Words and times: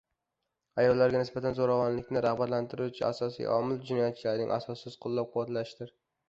Ayollarga 0.83 1.19
nisbatan 1.21 1.57
zo'ravonlikni 1.59 2.23
rag'batlantiruvchi 2.27 3.05
asosiy 3.09 3.51
omil 3.59 3.79
jinoyatchilarning 3.91 4.55
asossiz 4.57 4.97
qo'llab 5.07 5.31
-quvvatlashidir. 5.37 5.95